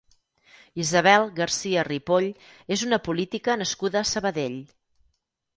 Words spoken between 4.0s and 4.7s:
a Sabadell.